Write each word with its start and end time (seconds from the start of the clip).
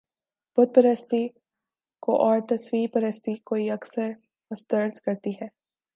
بت 0.57 0.69
پرستی 0.75 1.27
کو 2.03 2.15
اور 2.21 2.39
تصویر 2.49 2.87
پرستی 2.93 3.35
کو 3.45 3.57
یک 3.57 3.85
سر 3.85 4.11
مسترد 4.51 4.97
کرتی 4.97 5.31
ہے 5.31 5.47